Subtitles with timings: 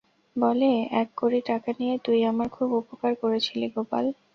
[0.35, 0.69] বলে,
[1.01, 4.05] এক কড়ি টাকা নিয়ে তুই আমার খুব উপকার করেছিলি গোপাল।